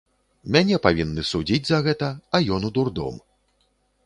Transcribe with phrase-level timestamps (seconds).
[0.55, 3.23] Мяне павінны судзіць за гэта, а ён у дурдом.